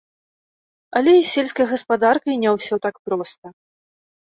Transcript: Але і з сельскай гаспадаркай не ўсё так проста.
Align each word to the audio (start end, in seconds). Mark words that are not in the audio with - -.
Але 1.01 1.11
і 1.19 1.27
з 1.29 1.29
сельскай 1.35 1.65
гаспадаркай 1.75 2.35
не 2.47 2.59
ўсё 2.59 2.75
так 2.91 2.95
проста. 3.07 3.59